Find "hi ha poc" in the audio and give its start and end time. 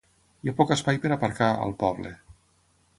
0.45-0.73